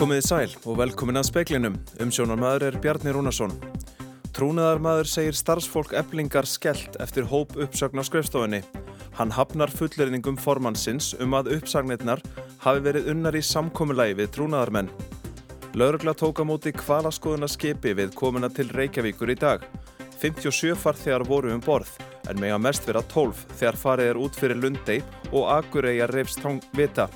[0.00, 1.74] Komiði sæl og velkomin að speklinum.
[2.00, 3.50] Umsjónarmæður er Bjarni Rúnarsson.
[4.32, 8.62] Trúnaðarmæður segir starfsfólk eblingar skellt eftir hóp uppsögn á skrefstofunni.
[9.18, 12.22] Hann hafnar fullerningum formansins um að uppsagnirnar
[12.64, 14.88] hafi verið unnar í samkomiðlægi við trúnaðarmenn.
[15.76, 19.66] Laurugla tók á móti kvalaskoðuna skipi við komuna til Reykjavíkur í dag.
[20.22, 21.92] 57 farþegar voru um borð
[22.30, 26.64] en mega mest vera 12 þegar farið er út fyrir Lundei og Akureyja reyfst tóng
[26.72, 27.10] vita.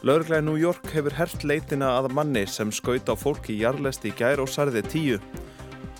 [0.00, 4.06] Laurugla í New York hefur hert leitina að manni sem skaut á fólk í jarlest
[4.08, 5.18] í gær og sarði tíu.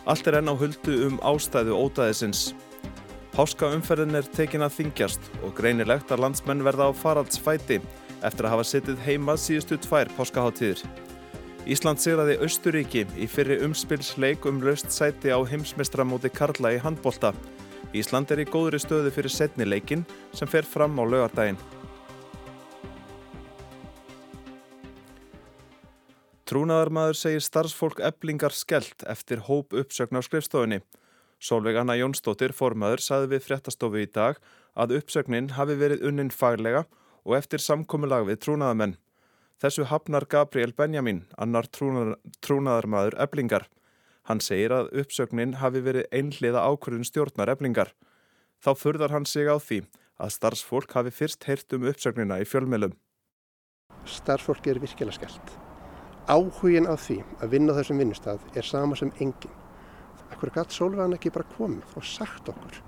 [0.09, 2.55] Allt er enn á huldu um ástæðu ótaðisins.
[3.35, 7.77] Páskaumferðin er tekin að þingjast og greinilegt að landsmenn verða á faraldsfæti
[8.25, 10.81] eftir að hafa sittið heimað síðustu tvær páskaháttíðir.
[11.69, 17.35] Ísland sigraði Östuríki í fyrri umspilsleik um löst sæti á heimsmestramóti Karla í handbolta.
[17.93, 21.61] Ísland er í góðri stöðu fyrir setni leikin sem fer fram á lögardaginn.
[26.51, 30.81] Trúnaðarmaður segir starfsfólk eblingar skellt eftir hóp uppsögn á skrifstofunni.
[31.39, 34.41] Solveig Anna Jónsdóttir, formaður, saði við fréttastofu í dag
[34.75, 36.89] að uppsögnin hafi verið unnin faglega
[37.23, 38.97] og eftir samkomiðlag við trúnaðamenn.
[39.63, 43.69] Þessu hafnar Gabriel Benjamin, annar trúnaðar, trúnaðarmaður eblingar.
[44.27, 47.95] Hann segir að uppsögnin hafi verið einhliða ákvörðun stjórnar eblingar.
[48.59, 49.85] Þá furðar hann sig á því
[50.19, 52.99] að starfsfólk hafi fyrst heyrt um uppsögnina í fjölmjölum.
[54.03, 55.70] Starfsfólk er virkilega skellt.
[56.29, 59.57] Áhugin á því að vinna þessum vinnustaf er sama sem engin.
[60.31, 62.81] Akkur gætt Solveig ekki bara komið og sagt okkur.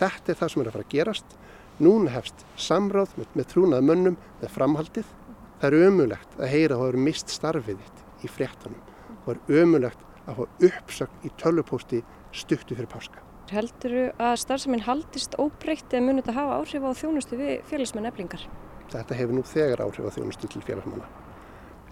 [0.00, 1.36] Þetta er það sem er að fara að gerast.
[1.82, 5.12] Núna hefst samráð með, með trúnað mönnum með framhaldið.
[5.60, 8.82] Það er ömulegt að heyra að það eru mist starfið þitt í fréttanum.
[9.24, 12.02] Það er ömulegt að fá uppsögn í tölvupósti
[12.34, 13.22] stuttu fyrir páska.
[13.52, 18.46] Heldur að starfseminn haldist óbreytt eða munið að hafa áhrif á þjónustu við félagsmenn eflingar?
[18.92, 21.08] Þetta hefur nú þegar áhrif á þjónustu til félagsmanna.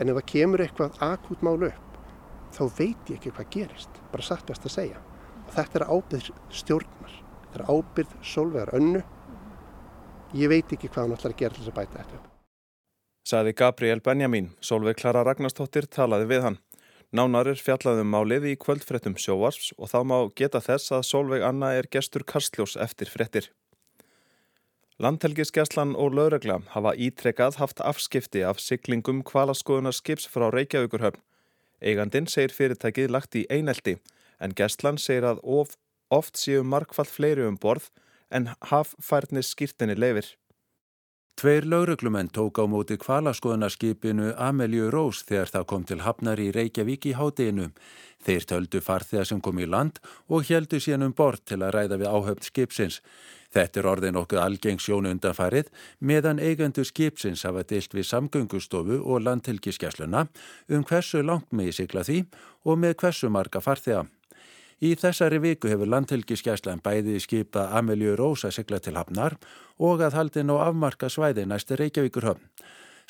[0.00, 1.98] En ef það kemur eitthvað akút málu upp,
[2.56, 4.00] þá veit ég ekki hvað gerist.
[4.12, 5.02] Bara satt best að segja.
[5.46, 6.30] Og þetta er ábyrð
[6.60, 7.18] stjórnar.
[7.44, 9.04] Þetta er ábyrð solvegar önnu.
[10.40, 12.24] Ég veit ekki hvað hann ætlar að gera til þess að bæta þetta.
[13.30, 16.58] Saði Gabriel Benjamin, Solveig Klara Ragnarstóttir talaði við hann.
[17.12, 21.74] Nánar er fjallaðum málið í kvöldfrettum sjóvarsps og þá má geta þess að Solveig Anna
[21.76, 23.50] er gestur Karstljós eftir frettir.
[25.00, 31.22] Landhelgiskeslan og lögregla hafa ítrekkað haft afskipti af siglingum kvalaskoðunar skips frá Reykjavíkurhöfn.
[31.80, 33.94] Eigandin segir fyrirtækið lagt í einelti
[34.44, 35.72] en geslan segir að of,
[36.12, 37.88] oft séu markfall fleiri um borð
[38.28, 40.34] en haffærnis skýrtinni leifir.
[41.40, 47.06] Tveir lauruglumenn tók á móti kvalaskoðunarskipinu Amelju Rós þegar það kom til hafnar í Reykjavík
[47.08, 47.70] í hátinu.
[48.20, 52.00] Þeir töldu farþegar sem kom í land og heldu síðan um bort til að ræða
[52.02, 53.00] við áhöfn skipsins.
[53.56, 55.72] Þetta er orðið nokkuð algeng sjónu undanfarið
[56.04, 60.26] meðan eigendur skipsins hafa deilt við samgöngustofu og landhelgiskessluna
[60.68, 62.26] um hversu langt með í sigla því
[62.68, 64.04] og með hversu marga farþega.
[64.80, 69.36] Í þessari viku hefur landhelgiskeslan bæði skipa Amelju Rósa sigla til hafnar
[69.76, 72.46] og að haldin á afmarka svæði næstu Reykjavíkurhöfn.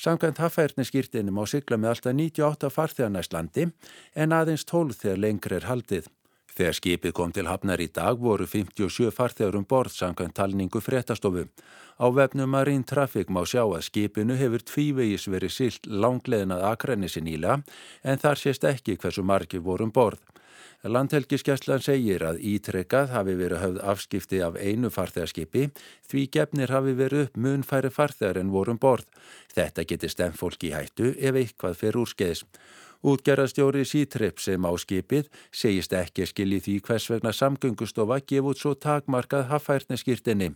[0.00, 3.68] Samkvæmt haffærni skýrtinum á sigla með alltaf 98 farþegar næst landi
[4.16, 6.10] en aðeins 12 þegar lengri er haldið.
[6.56, 11.46] Þegar skipið kom til hafnar í dag voru 57 farþegar um borð samkvæmt talningu fréttastofu.
[12.00, 17.60] Á vefnum Marine Traffic má sjá að skipinu hefur tvívegis verið silt langleðinað akrænissi nýla
[18.02, 20.20] en þar sést ekki hversu margi voru um borð.
[20.80, 25.66] Landhelgiskeslan segir að ítrekkað hafi verið höfð afskipti af einu farþegarskipi
[26.08, 29.04] því gefnir hafi verið upp munfæri farþegar en vorum borð.
[29.52, 32.46] Þetta geti stemt fólki í hættu ef eitthvað fyrir úrskeiðs.
[33.00, 39.46] Útgerðastjóri Sýtripp sem á skipið segist ekki skilji því hvers vegna samgöngustofa gefur svo takmarkað
[39.48, 40.50] haffærneskýrtinni.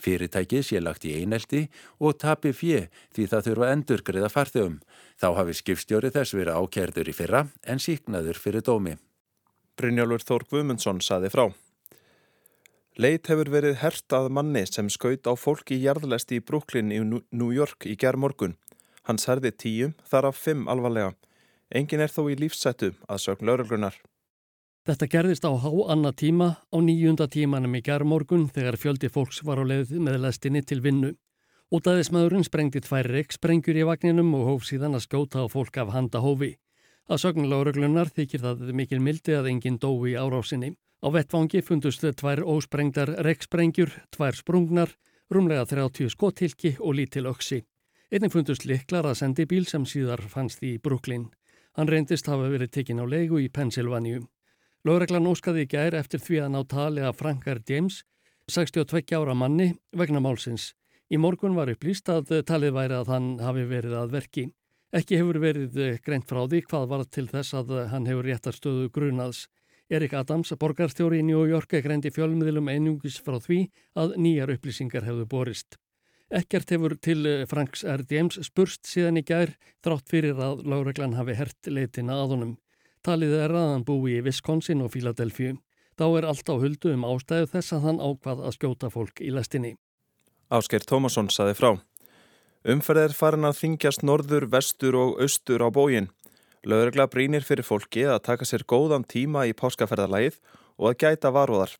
[0.00, 1.66] Fyrirtækið sé lagt í einelti
[2.00, 4.78] og tapi fjö því það þurfa endur greiða farþegum.
[5.20, 8.96] Þá hafi skipstjóri þess verið ákerður í fyrra en síknaður fyrir dómi.
[9.76, 11.50] Brynjálfur Þór Guðmundsson saði frá.
[13.00, 17.00] Leit hefur verið hert að manni sem skaut á fólk í jarðlesti í Brooklyn í
[17.04, 18.56] New York í gerð morgun.
[19.08, 21.12] Hann særði tíu, þar af fimm alvarlega.
[21.72, 23.94] Engin er þó í lífsættu að sögn lauruglunar.
[24.82, 29.40] Þetta gerðist á há anna tíma á nýjunda tímanum í gerð morgun þegar fjöldi fólks
[29.46, 31.12] var á leið með lestinni til vinnu.
[31.72, 35.94] Útaðismæðurinn sprengdi tvær reik sprengjur í vagninum og hóf síðan að skjóta á fólk af
[35.94, 36.56] handa hófi.
[37.08, 40.74] Að sögn lauruglunar þykir það mikil mildi að enginn dói árásinni.
[41.02, 44.92] Á vettvangi fundust tvær ósprengdar reiksprengjur, tvær sprungnar,
[45.32, 47.62] rúmlega 30 skotilki og lítil öksi.
[48.12, 51.30] Einnig fundust liklar að sendi bíl sem síðar fannst í Brooklyn.
[51.76, 54.20] Hann reyndist hafa verið tekinn á leigu í Pennsylvania.
[54.84, 58.02] Lóreglan óskaði í gær eftir því að ná tali að Frankar James,
[58.50, 60.72] 62 ára manni, vegna málsins.
[61.12, 64.44] Í morgun var upplýst að talið væri að hann hafi verið að verki.
[64.92, 68.28] Ekki hefur verið eh, greint frá því hvað var til þess að eh, hann hefur
[68.28, 69.46] réttarstöðu grunaðs.
[69.92, 73.62] Erik Adams, borgarstjóri í New York, greindi fjölmiðlum einungis frá því
[73.96, 75.78] að nýjar upplýsingar hefðu borist.
[76.32, 78.06] Ekkert hefur til eh, Franks R.
[78.08, 79.50] James spurst síðan í gær
[79.84, 82.54] þrátt fyrir að láreglan hafi hert leitina að honum.
[83.04, 85.58] Talið er að hann búi í Wisconsin og Philadelphia.
[86.00, 89.32] Þá er allt á huldu um ástæðu þess að hann ákvað að skjóta fólk í
[89.34, 89.74] lestinni.
[90.48, 91.70] Ásker Tómasson saði frá.
[92.72, 96.08] Umferð er farin að þingjast norður, vestur og austur á bógin.
[96.64, 100.38] Lauregla brínir fyrir fólki að taka sér góðan tíma í páskaferðarlægið
[100.78, 101.74] og að gæta varúðar.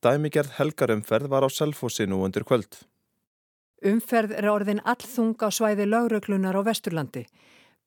[0.00, 2.78] Dæmigerð helgarumferð var á selfosinu undir kvöld.
[3.80, 7.22] Umferð er orðin allþung á svæði lauruglunar á Vesturlandi.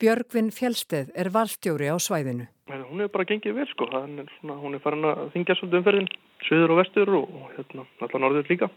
[0.01, 2.47] Björgvin Fjellsteð er valstjóri á svæðinu.
[2.65, 6.09] Hún er bara gengið vel sko, er svona, hún er farin að þingja svolítið umferðin,
[6.47, 8.71] söður og vestur og, og hérna, allar norður líka.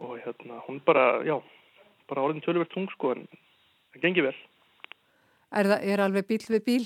[0.00, 1.36] Og hérna, hún er bara, já,
[2.08, 3.28] bara orðin tölverkt tung sko, en
[3.92, 4.34] það gengið vel.
[5.52, 6.82] Er það er alveg bíl við bíl?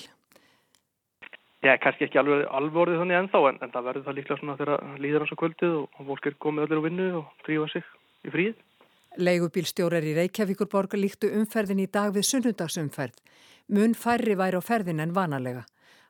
[1.62, 4.58] Já, kannski ekki alveg, alveg orðið þannig ennþá, en, en það verður það líklega svona
[4.58, 7.70] þegar líður hans á kvöldið og, og fólk er komið allir á vinnu og drífa
[7.70, 7.92] sig
[8.26, 8.64] í fríð.
[9.16, 13.16] Leigubílstjórar í Reykjavíkurborg líktu umferðin í dag við sunnudagsumferð.
[13.72, 15.64] Mun færri væri á ferðin en vanalega.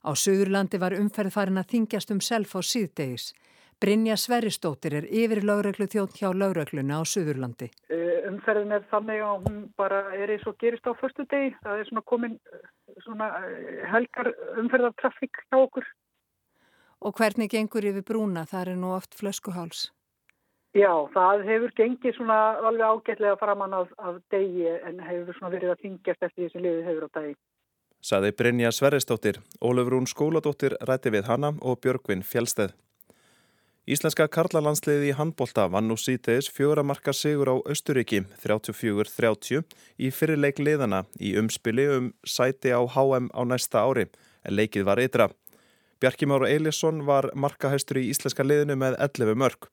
[0.07, 3.33] Á Suðurlandi var umferð farin að þingjast um self á síðdegis.
[3.81, 7.69] Brynja Sverristóttir er yfir lauröglu þjótt hjá laurögluna á Suðurlandi.
[7.93, 11.53] Uh, umferðin er þannig að hún bara er eins og gerist á förstu degi.
[11.63, 12.39] Það er svona komin
[13.05, 13.29] svona
[13.93, 14.33] helgar
[14.63, 15.87] umferðartrafík hjá okkur.
[17.05, 18.47] Og hvernig gengur yfir brúna?
[18.49, 19.91] Það er nú oft flöskuháls.
[20.77, 22.39] Já, það hefur gengið svona
[22.69, 26.65] alveg ágætlega framann af, af degi en hefur svona verið að þingjast eftir því sem
[26.67, 27.37] liðið hefur á dagi.
[28.05, 32.75] Saði Brynja Sverristóttir, Ólefur hún skóladóttir rætti við hana og Björgvin Fjellsteð.
[33.87, 39.65] Íslenska karlalandsliði í handbólta vann nú síteðis fjóra marka sigur á Östuríki 34-30
[39.97, 44.11] í fyrirleik liðana í umspili um sæti á HM á næsta ári
[44.45, 45.31] en leikið var ytra.
[46.03, 49.71] Bjarki Máru Eilisson var markahæstur í íslenska liðinu með 11 mörg.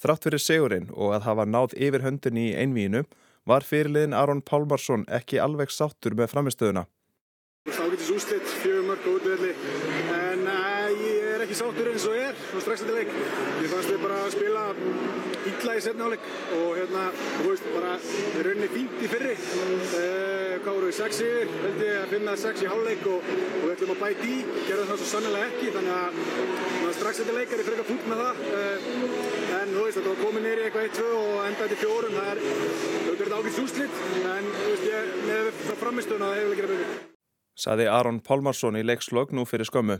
[0.00, 3.02] Þrátt fyrir segurinn og að hafa náð yfir höndin í einvíinu
[3.48, 6.86] var fyrirliðin Aron Pálmarsson ekki alveg sáttur með framistöðuna.
[7.68, 9.50] Það getur svo úslitt, fjögur mörg og útvöldi,
[10.16, 13.12] en uh, ég er ekki sáttur eins og er, svo strax þetta leik.
[13.60, 14.64] Ég fannst við bara að spila
[15.50, 16.24] illa í setna áleik
[16.56, 17.04] og hérna,
[17.36, 17.92] þú veist, bara
[18.46, 19.36] rauninni fínt í fyrri.
[20.64, 23.96] Voru við, sex yfir, held ég að finna sex í háleik og, og við ætlum
[23.98, 27.68] að bæti í, gera það svo sannlega ekki, þannig að strax þetta leik er ég
[27.70, 28.42] frekar fútt með það.
[28.46, 28.88] Uh,
[29.60, 32.42] en þú veist, þetta var komið neyri eitthvað 1-2 og endaði til fjórun, það er,
[33.06, 34.02] þetta er ákveðs úslitt,
[34.34, 35.54] en þú veist, ég, með
[35.84, 37.08] framistöðuna það hefur ekki verið
[37.60, 39.98] saði Aron Pálmarsson í leikslög nú fyrir skömmu.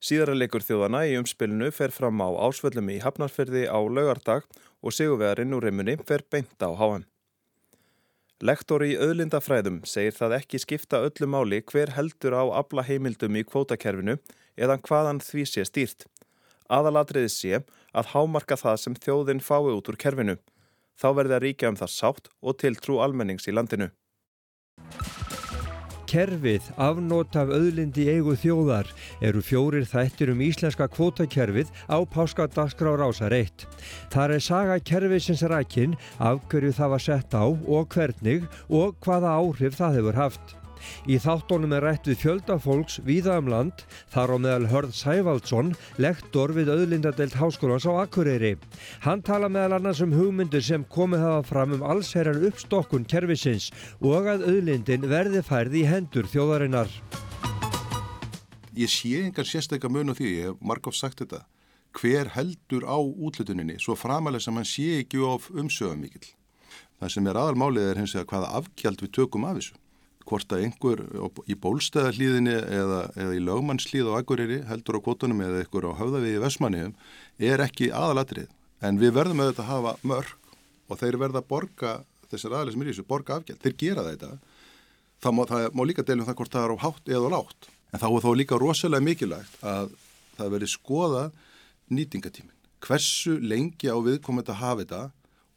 [0.00, 4.46] Síðara leikur þjóðana í umspilinu fer fram á ásvöllum í Hafnarferði á laugardag
[4.80, 7.04] og sigurvegarinn úr reimunni fer beint á HM.
[8.40, 13.44] Lektor í auðlindafræðum segir það ekki skipta öllu máli hver heldur á abla heimildum í
[13.44, 14.16] kvótakerfinu
[14.56, 16.08] eða hvaðan því sé stýrt.
[16.70, 20.36] Aðalatriði sé að hámarka það sem þjóðin fái út úr kerfinu.
[21.00, 23.90] Þá verði að ríkja um það sátt og tiltrú almennings í landinu.
[26.10, 28.88] Kerfið, afnót af auðlindi eigu þjóðar,
[29.22, 33.62] eru fjórir þættir um íslenska kvótakerfið á páskadagsgrá rásar 1.
[34.10, 39.36] Þar er saga kerfiðsins rækin, af hverju það var sett á og hvernig og hvaða
[39.38, 40.59] áhrif það hefur haft.
[41.08, 46.52] Í þáttónum er rætt við fjöldafólks víða um land, þar á meðal Hörð Sævaldsson, lektor
[46.56, 48.56] við auðlindadelt háskólans á Akureyri.
[49.04, 53.70] Hann tala meðal annars um hugmyndir sem komið hafa fram um allsherjar uppstokkun kervisins
[54.00, 56.90] og að auðlindin verði færði í hendur þjóðarinnar.
[58.76, 61.42] Ég sé engar sérstaklega mun á því, ég hef margóf sagt þetta,
[61.96, 66.30] hver heldur á útlutuninni svo framalega sem hann sé ekki of umsögum mikill.
[67.00, 69.78] Það sem er aðalmálið er hins vegar hvaða afgjald við tökum af þessu
[70.28, 71.02] hvort að einhver
[71.48, 76.36] í bólstæðarlíðinni eða, eða í lögmannslíð á Akureyri heldur á kvotunum eða einhver á höfðavíði
[76.36, 76.94] í Vesmanniðum
[77.50, 78.50] er ekki aðalatrið.
[78.84, 80.36] En við verðum auðvitað að hafa mörg
[80.90, 81.92] og þeir verða að borga,
[82.30, 83.60] þessar aðalega sem er í þessu, borga afgjald.
[83.64, 84.30] Þeir gera þetta.
[85.20, 87.70] Það má, það má líka deilum það hvort það er á hátt eða á látt.
[87.90, 89.92] En þá er þá líka rosalega mikilvægt að
[90.38, 91.24] það veri skoða
[91.90, 92.56] nýtingatímin.
[92.80, 95.02] Hversu lengi á viðkomandi að hafa þetta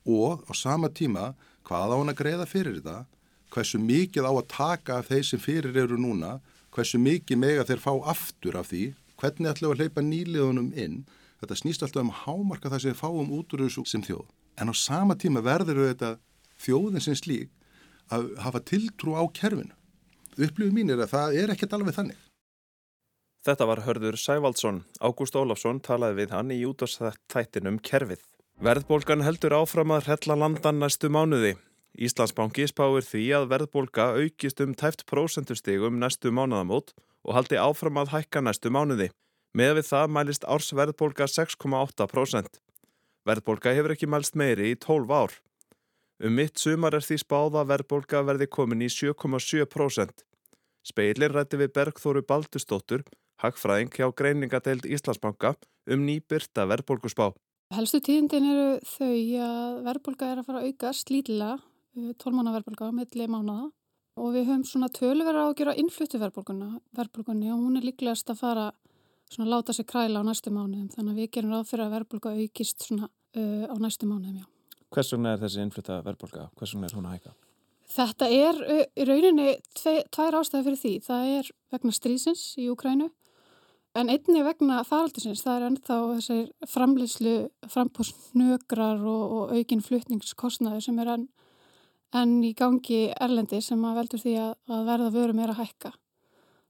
[0.03, 1.32] og á sama tíma
[1.63, 3.05] hvað á hann að greiða fyrir þetta
[3.53, 6.39] hversu mikið á að taka af þeir sem fyrir eru núna,
[6.74, 8.83] hversu mikið mega þeir fá aftur af því,
[9.22, 10.98] hvernig ætlum við að hleypa nýliðunum inn,
[11.41, 14.25] þetta snýst alltaf um hámarka það sem við fáum út úr þessu sem þjóð.
[14.57, 16.15] En á sama tíma verður þetta
[16.62, 17.51] þjóðin sem slík
[18.13, 19.74] að hafa tiltrú á kerfinu.
[20.33, 22.22] Upplifið mín er að það er ekkert alveg þannig.
[23.43, 24.83] Þetta var hörður Sævaldsson.
[25.03, 28.24] Ágúst Ólafsson talaði við hann í útastættinum kerfið.
[28.63, 31.57] Verðbólgan heldur áfram að hrella landan næstu mánuði.
[31.93, 38.15] Íslandsbanki spáir því að verðbólka aukist um tæft prósentustigum næstu mánuðamót og haldi áfram að
[38.15, 39.12] hækka næstu mánuði.
[39.53, 42.62] Með við það mælist ársverðbólka 6,8%.
[43.23, 45.35] Verðbólka hefur ekki mælst meiri í 12 ár.
[46.23, 50.25] Um mitt sumar er því spáða verðbólka verði komin í 7,7%.
[50.83, 53.05] Speilin rætti við Bergþóru Baldustóttur,
[53.39, 55.53] hagfræðing hjá greiningadeild Íslandsbanka
[55.88, 57.31] um nýbyrta verðbólkusspá.
[57.73, 59.13] Helstu tíðindin eru þau
[59.45, 61.62] að verðbólka er að fara að auka slítilega,
[61.93, 63.69] 12 mánu verðbólka á milli mánuða
[64.17, 68.41] og við höfum svona töluverða á að gera innfluttu verðbólkunni og hún er líklegast að
[68.41, 68.65] fara
[69.29, 71.95] svona að láta sig kræla á næstu mánuðum þannig að við gerum ráð fyrir að
[71.97, 74.47] verðbólka aukist svona uh, á næstu mánuðum, já.
[74.93, 76.50] Hvers vegna er þessi innflutta verðbólka?
[76.59, 77.35] Hvers vegna er hún að hækka?
[77.93, 80.93] Þetta er uh, í rauninni tve, tvær ástæði fyrir því.
[81.07, 83.09] Það er vegna strísins í Ukrænu
[83.97, 85.41] en einni vegna faraldusins.
[85.45, 87.38] Það er ennþá þessir framleyslu,
[87.73, 91.27] frambúrsnögrar og, og aukin flutningskostnaður sem er enn
[92.13, 95.93] en í gangi erlendi sem að veldur því að, að verða vöru meira að hækka.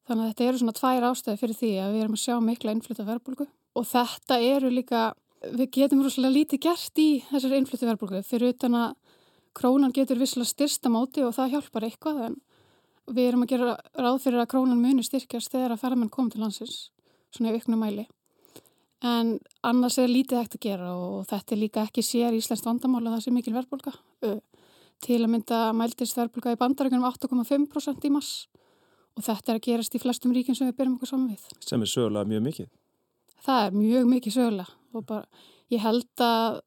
[0.08, 2.76] Þannig að þetta eru svona tvær ástæði fyrir því að við erum að sjá mikla
[2.76, 5.04] innflytta verðbólgu og þetta eru líka,
[5.56, 8.98] við getum rosalega lítið gert í þessari innflytta verðbólgu fyrir utan að
[9.56, 12.36] krónan getur visslega styrsta móti og það hjálpar eitthvað en
[13.14, 16.44] við erum að gera ráð fyrir að krónan muni styrkjast þegar að ferðamenn kom til
[16.44, 16.90] landsins,
[17.32, 18.06] svona í auknum mæli.
[19.04, 19.36] En
[19.68, 23.18] annars er lítið hægt að gera og þetta er líka ekki sér íslenskt vandamál að
[23.18, 23.96] það sé mikil verðbólga.
[25.04, 28.46] Til að mynda mæltist verðbólga í bandarækjunum 8,5% í mass
[29.14, 31.48] og þetta er að gerast í flestum ríkjum sem við byrjum okkur saman við.
[31.62, 32.70] Sem er sögulega mjög mikið?
[33.44, 35.44] Það er mjög mikið sögulega og bara,
[35.74, 36.62] ég held að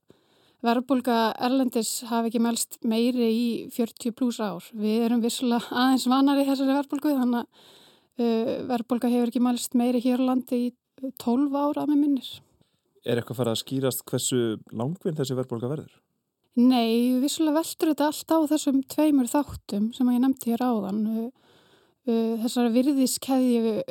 [0.66, 4.64] verðbólga Erlendis hafi ekki melst meiri í 40 pluss ár.
[4.74, 7.46] Við erum vissulega aðeins vanar í þessari verðbólgu þannig að
[8.20, 10.72] uh, verðbólga hefur ekki melst meiri hér á landi í
[11.22, 12.32] 12 ára með minnir.
[13.06, 14.42] Er eitthvað farið að skýrast hversu
[14.74, 15.94] langvinn þessi verðbólga verður?
[16.56, 21.02] Nei, vissulega veldur þetta allt á þessum tveimur þáttum sem ég nefndi hér áðan.
[22.06, 23.82] Þessar virðiskeðju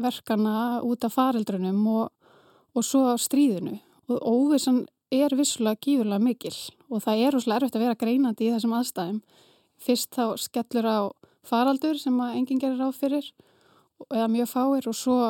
[0.00, 0.54] verkana
[0.88, 2.30] út af farildrunum og,
[2.72, 3.76] og svo stríðinu.
[4.08, 6.54] Og óvissan er vissulega gífurlega mikil
[6.88, 9.20] og það er óslega erfitt að vera greinandi í þessum aðstæðum.
[9.76, 10.98] Fyrst þá skellur á
[11.44, 13.28] faraldur sem enginn gerir á fyrir
[14.08, 15.20] eða mjög fáir og svo,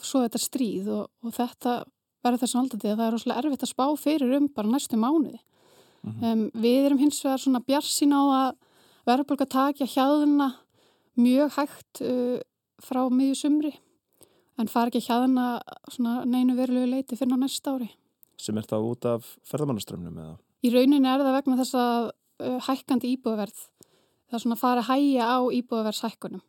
[0.00, 1.82] svo þetta stríð og, og þetta
[2.24, 5.42] verður þessum aldandi að það er óslega erfitt að spá fyrir um bara næstu mánuði.
[6.02, 6.32] Mm -hmm.
[6.32, 8.56] um, við erum hins vegar svona bjarsín á að
[9.06, 10.52] verðbólka takja hjáðuna
[11.16, 12.38] mjög hægt uh,
[12.82, 13.72] frá miðju sumri
[14.58, 15.62] en fara ekki hjáðuna
[16.24, 17.90] neinu verulegu leiti fyrir næsta ári.
[18.36, 20.36] Sem er það út af ferðamannaströmmnum eða?
[20.62, 22.10] Í rauninni er það vegna þess að
[22.42, 23.60] uh, hækkandi íbúðverð
[24.32, 26.42] það er svona að fara að hæja á íbúðverðshækkunum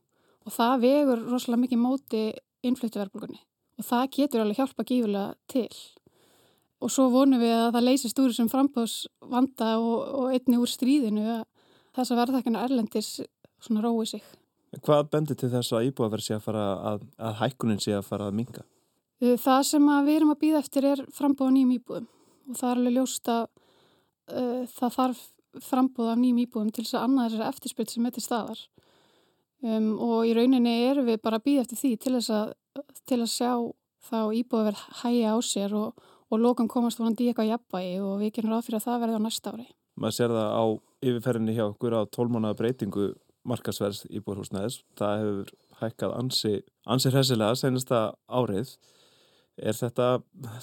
[0.44, 2.22] og það vegur rosalega mikið móti
[2.64, 3.42] innfluttuverðbólkunni
[3.80, 5.68] og það getur alveg hjálpa gífulega til
[6.84, 11.26] og svo vonum við að það leysist úr sem frambóðsvanda og, og einni úr stríðinu
[11.38, 11.44] að
[11.94, 13.10] þess að verðhækjana erlendis
[13.64, 14.24] svona rói sig.
[14.84, 18.30] Hvað bendir til þess að íbúaverð sé að fara að, að hækkunin sé að fara
[18.30, 18.66] að minga?
[19.22, 22.10] Það sem við erum að býða eftir er frambóða nýjum íbúðum
[22.50, 25.22] og það er alveg ljóst að uh, það þarf
[25.64, 28.64] frambóða nýjum íbúðum til þess að annað þessari eftirspyrt sem er til staðar
[29.64, 32.52] um, og í rauninni erum við bara að býða eftir því til þess að,
[33.08, 33.52] til að sjá
[34.10, 38.32] þá íbúaverð hæja á sér og og lókan komast vonandi í eitthvað jafnvægi og við
[38.38, 39.68] gerum ráð fyrir að það verði á næsta ári.
[39.94, 40.64] Maður sér það á
[41.04, 43.10] yfirferðinni hjá okkur á tólmánaða breytingu
[43.48, 44.80] markasverðs í bórhúsnæðis.
[44.98, 46.54] Það hefur hækkað ansi,
[46.90, 48.74] ansi hressilega senasta árið.
[49.62, 50.08] Er þetta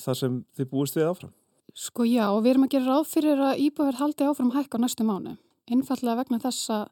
[0.03, 1.35] það sem þið búist við áfram?
[1.79, 5.07] Sko já og við erum að gera ráð fyrir að íbúið haldi áfram hækka næstu
[5.07, 5.37] mánu.
[5.71, 6.87] Einfallega vegna þess að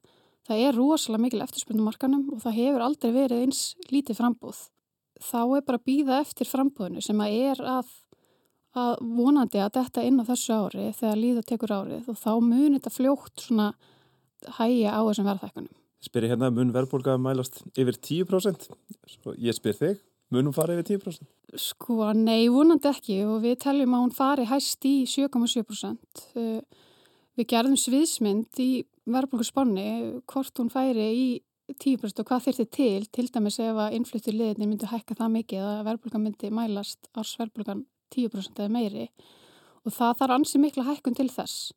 [0.46, 4.60] það er rosalega mikil eftirspunumarkanum og það hefur aldrei verið eins lítið frambúð.
[5.18, 7.90] Þá er bara að býða eftir frambúðinu sem að er að
[8.78, 12.78] að vonandi að þetta inn á þessu ári þegar líða tekur árið og þá munir
[12.78, 13.68] þetta fljótt svona
[14.58, 15.74] hægja á þessum verðhækkunum.
[15.98, 18.68] Spyr ég hérna, mun verðbólka mælast yfir 10%?
[19.10, 19.96] Svo ég spyr þig,
[20.34, 21.26] munum fara yfir 10%?
[21.58, 26.24] Sko, nei, vonandi ekki og við teljum að hún fari hæst í 7,7%.
[27.38, 28.70] Við gerðum sviðsmynd í
[29.08, 29.88] verðbólkuspanni
[30.30, 31.28] hvort hún færi í
[31.68, 35.66] 10% og hvað þyrti til, til dæmis ef að innfluttur liðinni myndi hækka það mikið
[35.66, 37.82] að verðbólka myndi mælast ársverðbólkan
[38.14, 39.08] 10% eða meiri
[39.84, 41.72] og það þarf ansi mikla hækkun til þess.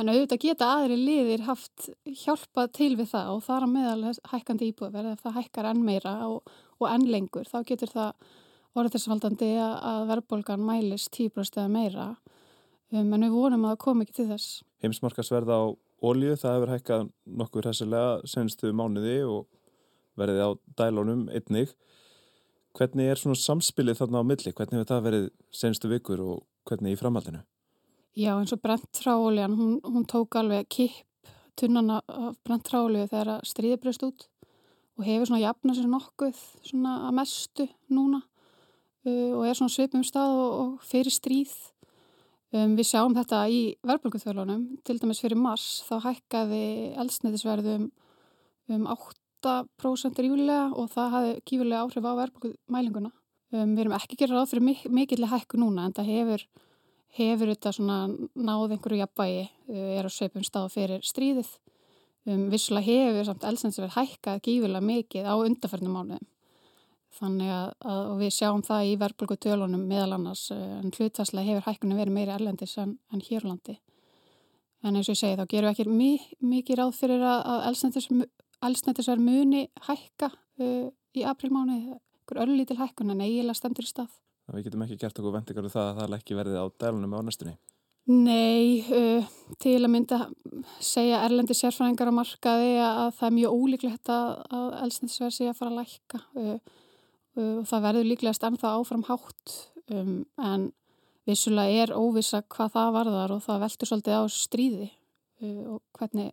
[0.00, 1.90] En auðvitað geta aðri liðir haft
[2.22, 6.14] hjálpað til við það og þar að meðal hækkandi íbúðverð ef það hækkar enn meira
[6.28, 8.30] og, og enn lengur þá getur það
[8.78, 12.06] orðið þess valdandi að verðbólgan mælist 10% eða meira
[12.94, 14.60] um, en við vonum að það kom ekki til þess.
[14.84, 15.60] Heimsmarkasverð á
[16.00, 17.08] ólju það hefur hækkað
[17.42, 19.48] nokkur hessilega senstu mánuði og
[20.20, 21.74] verðið á dælónum einnig.
[22.78, 24.52] Hvernig er svona samspilið þarna á milli?
[24.54, 25.24] Hvernig hefur það verið
[25.54, 27.42] senstu vikur og hvernig í framhaldinu?
[28.18, 33.42] Já eins og brent frá óljan, hún, hún tók alveg kipp tunnan af brandtrálu þegar
[33.46, 34.26] stríði breyst út
[34.98, 40.04] og hefur svona jafna sér nokkuð svona að mestu núna uh, og er svona svipum
[40.06, 41.54] stað og, og fyrir stríð.
[42.50, 46.62] Um, við sjáum þetta í verðbólkuþjálunum, til dæmis fyrir mars þá hækkaði
[46.98, 47.90] eldsneiðisverðum
[48.74, 49.19] um 8%
[50.24, 53.12] rífulega og það hafi kífulega áhrif á verðbólkumælinguna.
[53.50, 56.44] Um, við erum ekki að gera ráð fyrir mik mikilvæg hækku núna en það hefur,
[57.18, 57.96] hefur þetta svona
[58.38, 61.50] náð einhverju jafnvægi, uh, er á svipum stað fyrir stríðið.
[62.28, 66.28] Um, vissulega hefur samt eldsneiðisverð hækkað kífulega mikið á undarferðnum mánuðum.
[67.18, 71.66] Þannig að, að við sjáum það í verðbólku tölunum meðal annars eh, en hlutastlega hefur
[71.66, 73.80] hækkunum verið meiri erlendis en, en hérlandi.
[74.86, 76.10] En eins og ég segi þá gerum við ekki mi
[76.52, 77.66] mikið ráð fyrir að, að
[78.66, 80.86] elsnættisverð muni hækka uh,
[81.16, 84.12] í aprilmáni, einhver örlítil hækkun en eiginlega stendur í stað.
[84.50, 87.20] Við getum ekki gert okkur vendingar úr það að það ekki verði á dælunum á
[87.26, 87.56] næstunni?
[88.10, 89.26] Nei, uh,
[89.62, 90.20] til að mynda
[90.82, 95.58] segja erlendi sérfræðingar á markaði að það er mjög ólíklegt að, að elsnættisverð sé að
[95.60, 96.78] fara að lækka og
[97.38, 99.54] og það verður líklegast ennþá áfram hátt
[99.92, 100.70] um, en
[101.28, 106.32] vissulega er óvisa hvað það varðar og það veldur svolítið á stríði uh, og hvernig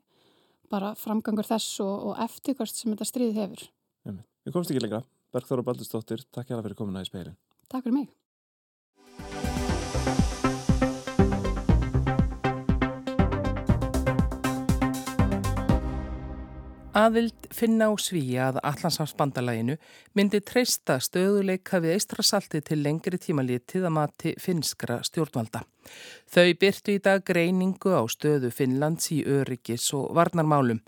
[0.71, 3.67] bara framgangur þess og, og eftirkvæmst sem þetta stríði hefur.
[4.47, 5.03] Við komst ekki lengra.
[5.36, 7.36] Bergþóra Baldurstóttir, takk hjá það fyrir komuna í speilin.
[7.67, 8.07] Takk fyrir mig.
[16.97, 19.75] Aðild finna á svíja að Allansámsbandalæginu
[20.17, 25.62] myndi treysta stöðuleika við eistrasalti til lengri tímalitið að mati finskra stjórnvalda.
[26.27, 30.82] Þau byrtu í dag greiningu á stöðu Finnlands í öryggis og varnarmálum.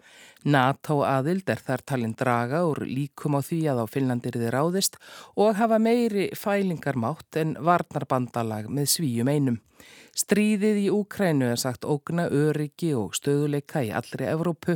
[0.44, 5.00] NATO aðild er þar talin draga úr líkum á því að á Finnlandir þið ráðist
[5.36, 9.60] og hafa meiri fælingarmátt en varnarbandalag með svíjum einum.
[10.20, 14.76] Stríðið í Úkrænu er sagt ógna öryggi og stöðuleika í allri Evrópu.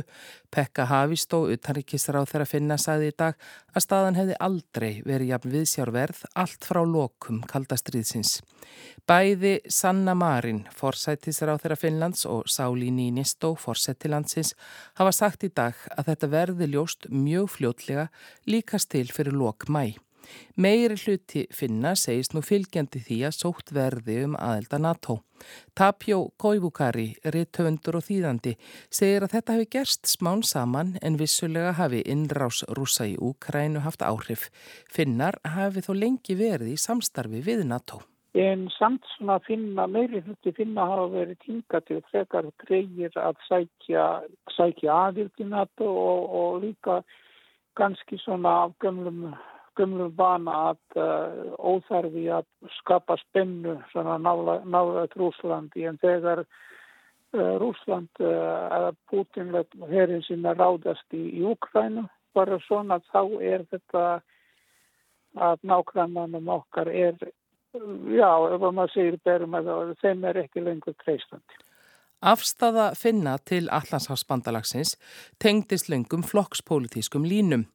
[0.54, 3.36] Pekka Havistó, utanrikistar á þeirra finna, sagði í dag
[3.74, 8.38] að staðan hefði aldrei verið jafn viðsjárverð allt frá lokum kaldastriðsins.
[9.04, 14.54] Bæði Sanna Marin, forsættisar á þeirra Finnlands og Sáli Nínistó, forsættilandsins,
[14.98, 18.08] hafa sagt í dag að þetta verði ljóst mjög fljótlega
[18.48, 19.94] líkast til fyrir lok mæ.
[20.56, 25.18] Meiri hluti finna segist nú fylgjandi því að sótt verði um aðelda NATO.
[25.76, 28.54] Tapjó Koivukari, rittöfundur og þýðandi,
[28.88, 34.06] segir að þetta hafi gerst smán saman en vissulega hafi innrás rúsa í Úkrænu haft
[34.06, 34.48] áhrif.
[34.88, 38.00] Finnar hafi þó lengi verið í samstarfi við NATO.
[38.34, 44.06] En samt svona finna, meiri hluti finna hafa verið tingatið frekar greiðir að sækja,
[44.56, 46.96] sækja aðildi NATO og, og líka
[47.78, 49.28] ganski svona af gömlum
[49.78, 52.46] gömlum bana að uh, óþarfi að
[52.78, 59.54] skapa spennu svona nálega Rúslandi en þegar uh, Rúsland uh, eða Putin
[59.90, 64.04] hérinn sinna ráðast í, í Ukrænu bara svona þá er þetta
[65.34, 67.18] að nákvæmannum okkar er
[67.74, 71.62] já, ef maður segir berum að þeim er ekki lengur treystandi.
[72.24, 74.94] Afstafa finna til Allanshafsbandalagsins
[75.44, 77.66] tengdist löngum flokkspolítískum línum.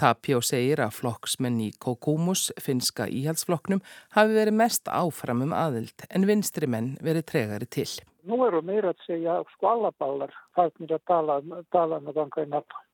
[0.00, 3.82] Tapjó segir að flokksmenn í Kokumus, finska íhaldsflokknum,
[4.16, 7.90] hafi verið mest áfram um aðild en vinstri menn verið tregari til.
[8.24, 12.84] Nú eru meira að segja skvalabálar fannir að tala, tala með ganga í NATO.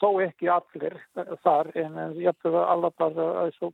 [0.00, 0.98] Þó ekki allir
[1.46, 3.70] þar en ég hefði alveg bara að svo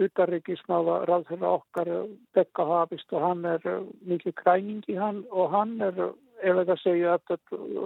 [0.00, 1.92] utarrikismáða ráðfélag okkar
[2.34, 5.98] Bekka Hafist og hann er eh, mikið kræning í hann og hann er
[6.40, 7.40] ef það segja að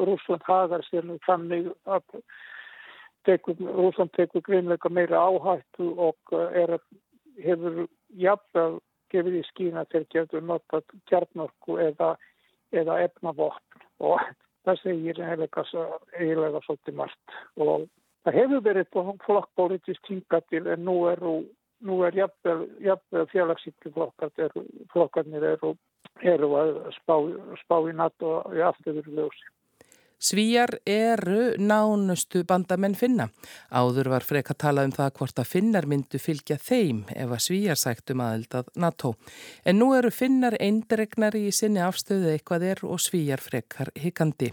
[0.08, 2.04] Rúsland hagar sér nú þannig að
[3.26, 6.76] tekur, Rúsland tekur greinleika meira áhættu og eh, er,
[7.42, 8.80] hefur jafnveg
[9.14, 12.14] gefið í skína til getur notað kjarnorku eða,
[12.74, 13.84] eða efnavopn.
[14.02, 14.22] Og
[14.66, 17.36] það segir eiginlega svolítið margt.
[17.60, 17.86] Og
[18.24, 18.90] það hefur verið
[19.26, 21.36] flokkpolítist hingað til en nú eru
[21.84, 25.74] nú er jafnveg félagsýttiflokkarnir eru,
[26.22, 27.16] eru að spá,
[27.64, 29.46] spá í natt og í afturveruljósi.
[30.18, 33.26] Svíjar eru nánustu bandamenn finna.
[33.70, 37.80] Áður var freka talað um það hvort að finnar myndu fylgja þeim ef að svíjar
[37.80, 39.14] sættum aðeldað NATO.
[39.64, 44.52] En nú eru finnar eindregnari í sinni afstöðu eitthvað er og svíjar frekar hikandi.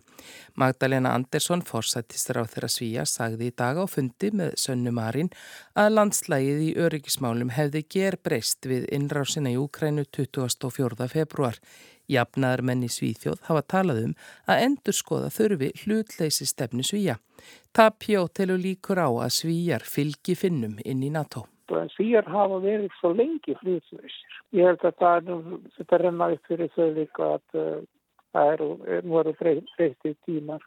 [0.60, 5.32] Magdalena Andersson, forsættistur á þeirra svíja, sagði í dag á fundi með Sönnu Marín
[5.78, 11.08] að landslægið í öryggismálum hefði ger breyst við innrásina í Úkrænu 24.
[11.12, 11.62] februar.
[12.12, 14.14] Jafnaðar menn í Svíþjóð hafa talað um
[14.50, 17.18] að endur skoða þurfi hlutleysi stefni Svíja.
[17.76, 21.46] Tapjó telur líkur á að Svíjar fylgi finnum inn í NATO.
[21.96, 24.28] Svíjar hafa verið svo lengi hlutleysir.
[24.52, 25.32] Ég held að það,
[25.78, 27.80] þetta rennaði fyrir þau líka að uh,
[28.36, 28.70] það eru,
[29.08, 30.66] nú eru breytið tímar.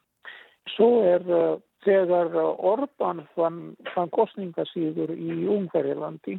[0.72, 3.60] Svo er uh, þegar Orban fann,
[3.92, 6.38] fann kostningasýður í Ungverilandi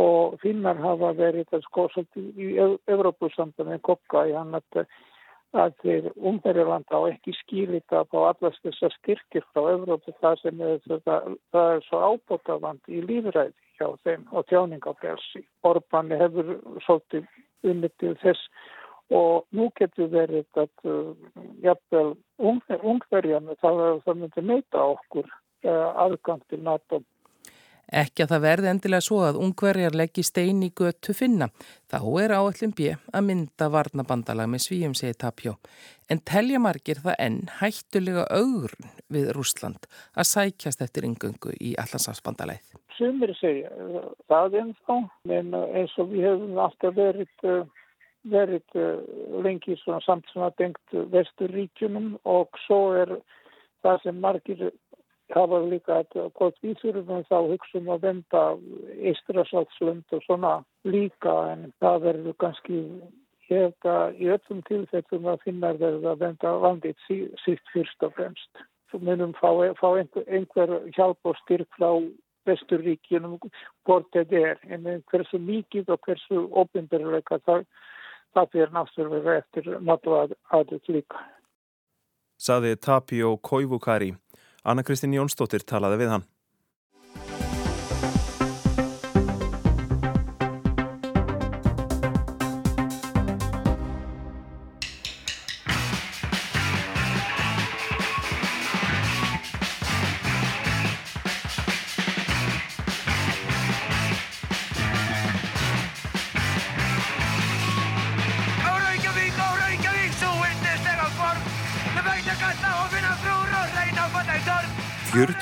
[0.00, 2.52] og finnar hafa verið að skoða í
[2.88, 4.86] Evrópusambandin kokka í hann að
[5.52, 10.78] að þeir Ungverjaland á ekki skýrita á allast þessar styrkir frá Evrópu það sem er,
[11.04, 15.44] það, það er svo ábótavand í lífræði hjá þeim og tjáningafélsi.
[15.68, 16.54] Orban hefur
[16.86, 17.28] svolítið
[17.68, 18.48] unnitið þess
[19.12, 21.12] og nú getur verið að uh,
[21.64, 27.02] jafnvel Ungverjan það, það myndi meita okkur uh, aðgang til NATO
[27.92, 31.48] Ekki að það verði endilega svo að ungverjar leggji stein í götu finna.
[31.92, 35.58] Þá er áallum bjö að mynda varnabandalag með svíum segi Tapjó.
[36.08, 42.64] En telja margir það enn hættulega augrun við Rúsland að sækjast eftir yngöngu í allansafsbandalæð.
[42.96, 43.70] Sumir segja
[44.30, 44.98] það ennþá,
[45.36, 47.46] en eins og við hefum alltaf verið,
[48.32, 48.80] verið
[49.44, 53.16] lengi samt sem að dengt vesturíkjunum og svo er
[53.82, 54.70] það sem margir
[55.32, 55.98] það var líka
[56.36, 58.42] hvort við þurfum þá hugsaum að venda
[59.10, 62.80] eistrasaltslönd og svona líka en það verður kannski
[63.48, 67.06] hefða í öllum tilfellum að finna verður að venda vandið
[67.44, 68.64] sítt fyrst og fremst.
[68.92, 69.48] Þú munum fá,
[69.80, 71.90] fá einhver, einhver hjálp og styrk frá
[72.48, 73.38] Vesturíkjunum
[73.86, 77.62] hvort þetta er en hversu mikið og hversu ofinbyrjuleika það,
[78.34, 81.22] það fyrir náttúrulega eftir náttúrulega aðeins líka.
[82.42, 84.10] Saði Tapio Koivukari
[84.62, 86.24] Anna Kristín Jónsdóttir talaði við hann.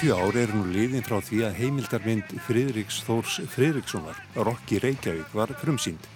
[0.01, 5.51] Fjörutíu ár er nú liðin frá því að heimildarmynd Friðriks Þórs Friðrikssonar, Rokki Reykjavík, var
[5.61, 6.07] frumsýnd.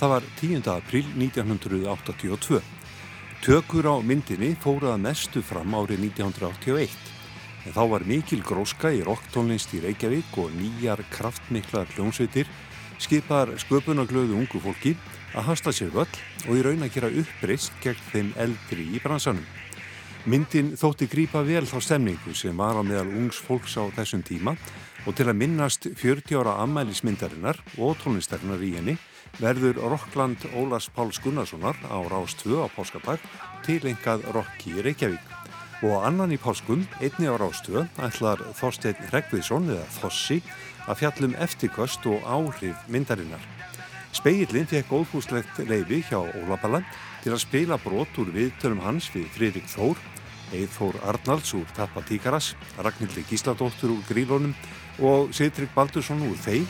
[0.00, 0.64] Það var 10.
[0.72, 2.58] april 1982.
[3.46, 6.96] Tökur á myndinni fóruða mestu fram árið 1981.
[7.62, 12.50] En þá var mikil gróska í rocktónlist í Reykjavík og nýjar kraftmiklar hljómsveitir
[12.98, 14.96] skipar sköpunaglöðu ungu fólki
[15.36, 16.10] að hasta sér völl
[16.48, 19.46] og í raun að gera uppreist gegn þeim eldri í bransanum.
[20.28, 24.52] Myndin þótti grípa vel þá stemningu sem var á meðal ungs fólks á þessum tíma
[25.08, 28.98] og til að minnast 40 ára ammælismyndarinnar og tónlistarinnar í henni
[29.40, 33.24] verður Rokkland Ólars Páls Gunnarssonar á Rás 2 á Páskadag
[33.64, 35.32] til engað Rokki Reykjavík.
[35.88, 40.42] Og annan í Páskum, einni á Rás 2, ætlar Þorstein Rekviðsson eða Þossi
[40.84, 43.40] að fjallum eftirkvöst og áhrif myndarinnar.
[44.12, 46.84] Speillin fekk óbúslegt leifi hjá Ólapalland
[47.22, 49.96] til að spila brot úr viðtönum hans við Fridrik Þór,
[50.52, 54.54] Eithór Arnalds úr Tappa Tíkaras, Ragnhildi Gísladóttur úr Grílónum
[54.98, 56.66] og Sitrik Baldursson úr þeim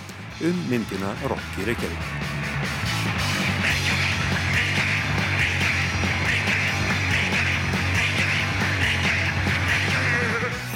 [0.48, 2.37] um myndina Rokki Reykjavík.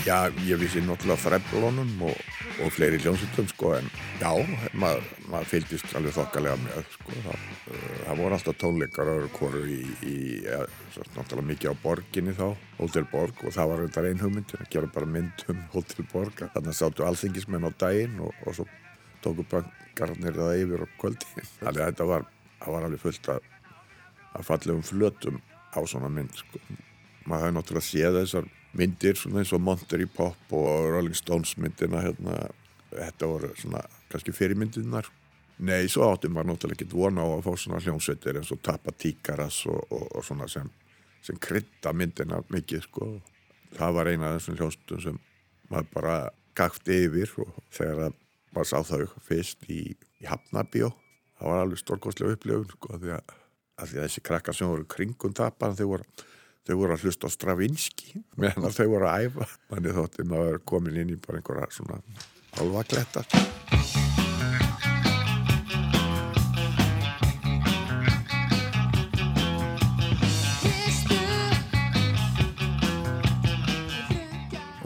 [0.03, 2.17] Já, ég vissi náttúrulega freblónum og,
[2.65, 3.87] og fleiri hljómsveitum sko en
[4.19, 4.31] já,
[4.75, 7.19] maður, maður fylgist alveg þokkalega með sko.
[7.23, 10.57] Það, uh, það voru alltaf tónleikar og hverju í, í ja,
[11.15, 12.49] náttúrulega mikið á borginni þá,
[12.81, 16.43] Hotel Borg og það var þetta einn hugmynd, að gera bara mynd um Hotel Borg.
[16.57, 18.67] Þannig að sáttu alþingismenn á daginn og, og svo
[19.23, 21.29] tóku bankarnir það yfir og kvöldi.
[21.61, 22.27] Þannig að þetta var,
[22.65, 23.47] var alveg fullt að,
[24.35, 25.39] að falla um flötum
[25.71, 26.65] á svona mynd sko.
[27.23, 32.01] Maður hafði náttúrulega séð þessar myndir svona eins og Monterey Pop og Rolling Stones myndina
[32.05, 32.39] hérna,
[32.93, 33.83] þetta voru svona
[34.13, 35.09] kannski fyrirmyndinar
[35.63, 38.95] nei, svo áttum maður náttúrulega ekki vona á að fá svona hljómsveitir eins og Tappa
[38.97, 40.71] Tíkaras og, og, og svona sem,
[41.23, 43.11] sem krytta myndina mikið sko.
[43.77, 45.21] Það var eina af þessum hljómsveitum sem
[45.71, 46.17] maður bara
[46.59, 48.19] gakt yfir og þegar að
[48.53, 49.85] maður sá þau fyrst í,
[50.21, 50.91] í Hafnabjó
[51.39, 53.33] það var alveg stórkostlega upplifun sko því að,
[53.81, 56.27] að þessi krakkar sem voru kringum Tappa þau voru
[56.67, 59.49] þau voru að hlusta á Stravinski meðan þau voru að æfa.
[59.73, 62.03] Þannig þótti maður komin inn í bara einhverja svona
[62.61, 63.25] alvakletta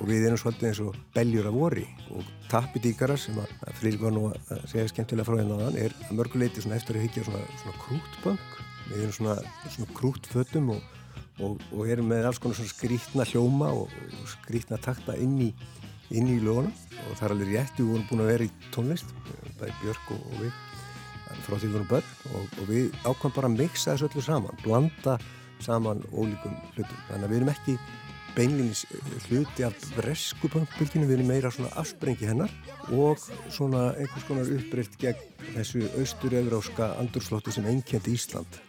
[0.06, 4.00] og við erum svolítið eins og beljur af vori og tappi díkara sem að Frýrik
[4.00, 7.42] var nú að segja skemmtilega frá hennan hérna er að mörguleiti eftir að higgja svona,
[7.60, 10.92] svona krútbönk við erum svona, svona krútfötum og
[11.40, 15.50] og, og erum með alls konar skrítna hljóma og, og skrítna takta inn í,
[16.14, 19.12] inn í lögunum og það er alveg rétt, við vorum búin að vera í tónlist
[19.60, 20.56] bæði Björk og, og við
[21.44, 22.10] frá því við vorum börn.
[22.36, 25.16] Og við ákvæmum bara að mixa þessu öllu saman, blanda
[25.64, 27.76] saman ólíkum hlutum, þannig að við erum ekki
[28.36, 28.82] beinlinis
[29.30, 32.52] hluti af bresku punkbylginu, við erum meira svona afsprengi hennar
[32.92, 38.60] og svona einhvers konar uppbreyft gegn þessu austur-evróska andurslótti sem einkjandi Ísland.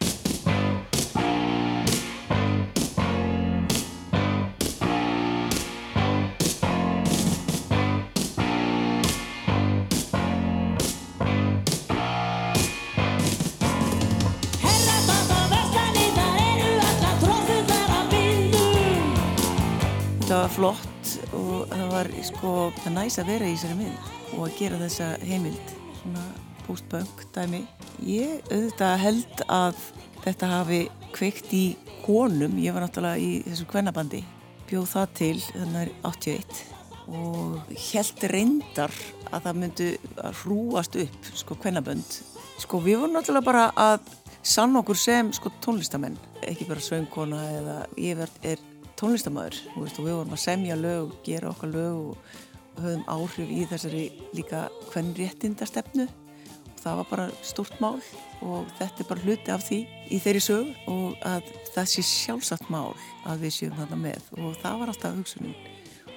[20.57, 24.79] Flott og það var sko það næs að vera í þessari mynd og að gera
[24.81, 26.23] þessa heimild svona
[26.65, 27.59] post-punk dæmi.
[28.01, 29.83] Ég auðvitað held að
[30.23, 30.79] þetta hafi
[31.13, 31.65] kveikt í
[32.05, 32.57] konum.
[32.57, 34.23] Ég var náttúrulega í þessu kvennabandi.
[34.67, 36.63] Bjóð það til þannig að 81
[37.07, 38.95] og held reyndar
[39.29, 42.17] að það myndi að hrúast upp sko kvennabönd.
[42.63, 44.09] Sko við vorum náttúrulega bara að
[44.41, 46.17] sann okkur sem sko tónlistamenn.
[46.41, 48.65] Ekki bara söngkona eða ég er
[48.97, 53.51] tónlistamöður veist, og við vorum að semja lög og gera okkar lög og höfum áhrif
[53.51, 54.05] í þessari
[54.37, 57.99] líka hvern réttindastefnu og það var bara stort mál
[58.45, 59.79] og þetta er bara hluti af því
[60.13, 62.93] í þeirri sög og að það sé sjálfsagt mál
[63.25, 65.57] að við séum þarna með og það var alltaf hugsunin.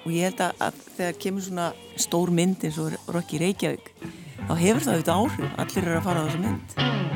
[0.01, 1.67] Og ég held að, að þegar kemur svona
[2.01, 3.93] stór mynd eins og Rokki Reykjavík
[4.47, 7.10] þá hefur það auðvitað áhrif, allir eru að fara á þessu mynd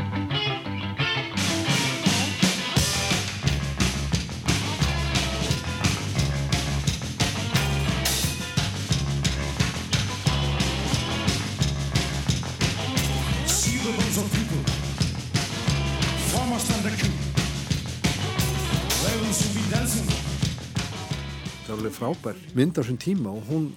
[21.96, 23.72] frábær mynd á þessum tíma og hún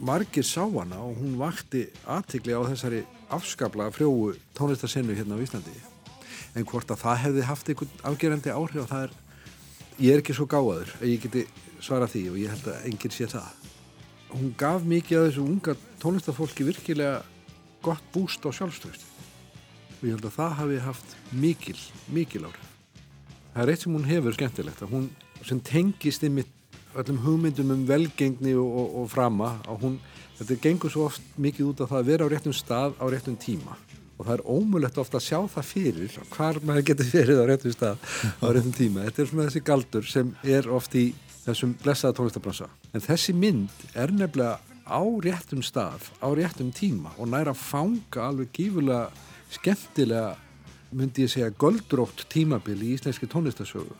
[0.00, 3.02] margir sá hana og hún vakti aðtikli á þessari
[3.32, 5.74] afskabla frjóu tónlistasennu hérna á Íslandi.
[6.56, 9.16] En hvort að það hefði haft einhvern afgerandi áhrif og það er
[9.98, 11.44] ég er ekki svo gáður að ég geti
[11.80, 13.50] svara því og ég held að enginn sé það.
[14.32, 17.20] Hún gaf mikið að þessu unga tónlistafólki virkilega
[17.84, 19.06] gott búst á sjálfstöðust
[19.96, 21.78] og ég held að það hafi haft mikil,
[22.12, 22.72] mikil áhrif.
[23.54, 25.06] Það er eitt sem hún hefur skemmtilegt að hún
[25.46, 26.52] sem tengist ymitt
[27.02, 29.98] öllum hugmyndum um velgengni og, og, og frama og hún,
[30.38, 33.36] þetta gengur svo oft mikið út af það að vera á réttum stað á réttum
[33.40, 33.76] tíma.
[34.16, 37.74] Og það er ómulett ofta að sjá það fyrir hvar maður getur verið á réttum
[37.76, 38.06] stað
[38.40, 41.10] á réttum tíma, þetta er svona þessi galdur sem er oft í
[41.46, 47.30] þessum blessaða tónlistabransa en þessi mynd er nefnilega á réttum stað á réttum tíma og
[47.30, 49.10] næra að fanga alveg gífulega
[49.54, 50.34] skemmtilega
[50.96, 53.94] myndi ég segja goldrótt tímabil í íslenski tónlistasögu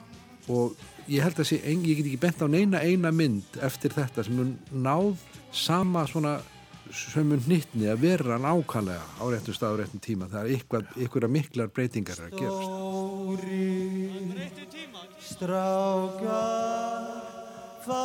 [0.55, 0.75] og
[1.09, 4.37] ég held að sé, ég get ekki bent á neina eina mynd eftir þetta sem
[4.37, 5.14] mun náð
[5.55, 6.37] sama svona
[6.95, 10.29] sömu nýttni að vera nákvæmlega á réttum stað og réttum tíma.
[10.31, 10.51] Það er
[11.07, 12.66] ykkur að miklar breytingar að gerast.
[12.66, 13.66] Stóri
[15.27, 17.05] strákar
[17.87, 18.03] fá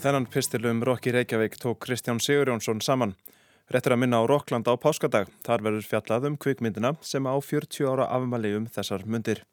[0.00, 3.10] Þennan pistilum Rokki Reykjavík tók Kristján Sigurjónsson saman.
[3.68, 5.28] Rettur að minna á Rokkland á páskadag.
[5.44, 9.44] Þar verður fjallað um kvikmyndina sem á 40 ára afmali um þessar myndir.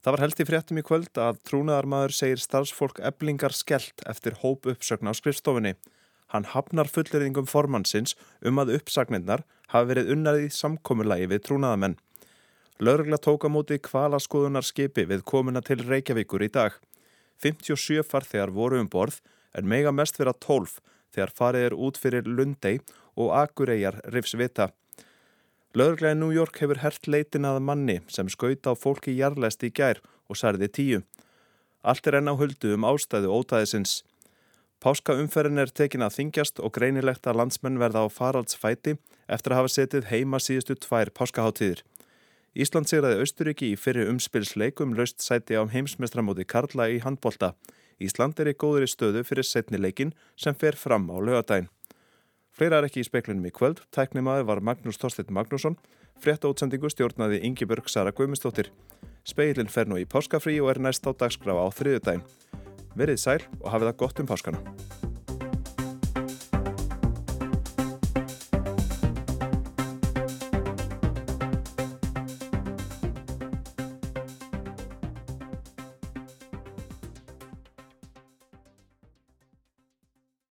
[0.00, 4.64] Það var held í fréttum í kvöld að trúnaðarmadur segir starfsfólk eblingar skellt eftir hóp
[4.72, 5.76] uppsögn á skrifstofunni.
[6.32, 12.00] Hann hafnar fulleriðingum formansins um að uppsagnirnar hafi verið unnarið í samkomulagi við trúnaðamenn.
[12.80, 16.72] Lörgla tók á móti kvalaskoðunar skipi við komuna til Reykjavíkur í dag.
[17.44, 19.20] 57 farþegar voru um borð
[19.54, 20.78] en mega mest vera 12
[21.14, 22.78] þegar farið er út fyrir Lundei
[23.16, 24.70] og Akureyjar rifsvita.
[25.76, 30.00] Lögurglæði New York hefur hert leitin að manni sem skauta á fólki jarlæst í gær
[30.28, 31.00] og særði tíu.
[31.82, 34.00] Allt er enn á huldu um ástæðu ótaðisins.
[34.82, 39.72] Páskaumferðin er tekin að þingjast og greinilegt að landsmenn verða á faraldsfæti eftir að hafa
[39.74, 41.82] setið heima síðustu tvær páskaháttíðir.
[42.58, 47.52] Ísland sigraði Austuríki í fyrir umspilsleikum löst sæti á heimsmestramóti Karla í handbolta.
[47.98, 51.68] Ísland er í góðri stöðu fyrir setni leikin sem fer fram á lögadaginn.
[52.54, 53.84] Fleira er ekki í speklinum í kvöld.
[53.94, 55.78] Tæknimaður var Magnús Þorstein Magnússon.
[56.18, 58.72] Frétta útsendingu stjórnaði Ingeborg Sara Guðmustóttir.
[59.26, 62.26] Speilin fer nú í páskafrí og er næst á dagskrá á þriðudaginn.
[62.98, 65.07] Verið sæl og hafið það gott um páskana.